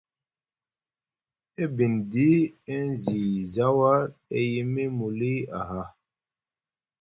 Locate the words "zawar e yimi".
3.53-4.83